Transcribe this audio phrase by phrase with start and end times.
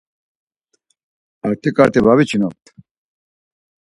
[1.47, 2.65] Artiǩarti va viçinopt.